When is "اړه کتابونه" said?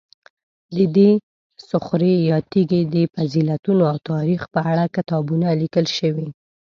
4.71-5.47